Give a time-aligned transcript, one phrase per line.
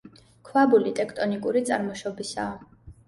[0.47, 2.57] ქვაბული ტექტონიკური წარმოშობისაა.